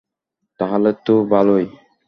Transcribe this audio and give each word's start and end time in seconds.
তাহলে 0.59 0.89
তো 1.05 1.13
ভালোই। 1.29 1.65